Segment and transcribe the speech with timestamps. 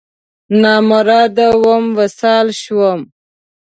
[0.61, 2.99] نامراده وم، وصال شوم